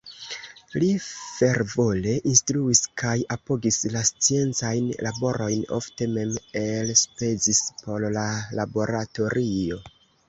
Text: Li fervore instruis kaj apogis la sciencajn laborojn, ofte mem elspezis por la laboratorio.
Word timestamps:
Li 0.83 0.87
fervore 1.07 2.13
instruis 2.31 2.81
kaj 3.01 3.13
apogis 3.35 3.77
la 3.97 4.01
sciencajn 4.11 4.87
laborojn, 5.09 5.63
ofte 5.77 6.09
mem 6.17 6.33
elspezis 6.65 7.61
por 7.83 8.09
la 8.17 8.27
laboratorio. 8.63 9.83